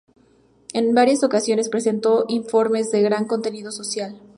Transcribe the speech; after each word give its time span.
En 0.73 0.95
varias 0.95 1.23
ocasiones 1.23 1.69
presentó 1.69 2.25
informes 2.27 2.89
de 2.91 3.03
gran 3.03 3.27
contenido 3.27 3.71
social. 3.71 4.19